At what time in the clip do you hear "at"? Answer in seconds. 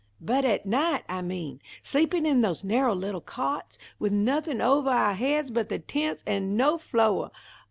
0.45-0.65